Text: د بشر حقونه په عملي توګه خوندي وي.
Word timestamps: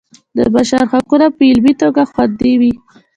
د 0.37 0.39
بشر 0.55 0.81
حقونه 0.91 1.27
په 1.35 1.43
عملي 1.49 1.73
توګه 1.81 2.01
خوندي 2.11 2.53
وي. 2.59 2.73